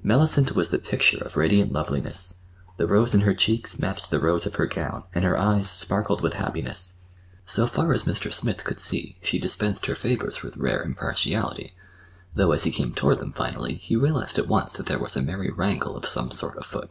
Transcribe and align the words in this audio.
Mellicent 0.00 0.52
was 0.54 0.68
the 0.68 0.78
picture 0.78 1.24
of 1.24 1.36
radiant 1.36 1.72
loveliness. 1.72 2.36
The 2.76 2.86
rose 2.86 3.16
in 3.16 3.22
her 3.22 3.34
cheeks 3.34 3.80
matched 3.80 4.10
the 4.12 4.20
rose 4.20 4.46
of 4.46 4.54
her 4.54 4.66
gown, 4.66 5.02
and 5.12 5.24
her 5.24 5.36
eyes 5.36 5.68
sparkled 5.68 6.20
with 6.20 6.34
happiness. 6.34 6.94
So 7.46 7.66
far 7.66 7.92
as 7.92 8.04
Mr. 8.04 8.32
Smith 8.32 8.62
could 8.62 8.78
see, 8.78 9.16
she 9.24 9.40
dispensed 9.40 9.86
her 9.86 9.96
favors 9.96 10.40
with 10.40 10.56
rare 10.56 10.84
impartiality; 10.84 11.74
though, 12.32 12.52
as 12.52 12.62
he 12.62 12.70
came 12.70 12.94
toward 12.94 13.18
them 13.18 13.32
finally, 13.32 13.74
he 13.74 13.96
realized 13.96 14.38
at 14.38 14.46
once 14.46 14.70
that 14.74 14.86
there 14.86 15.00
was 15.00 15.16
a 15.16 15.20
merry 15.20 15.50
wrangle 15.50 15.96
of 15.96 16.06
some 16.06 16.30
sort 16.30 16.56
afoot. 16.58 16.88